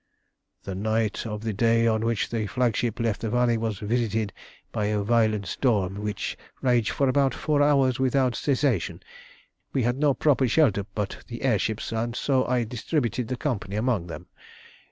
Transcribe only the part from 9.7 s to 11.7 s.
We had no proper shelter but the air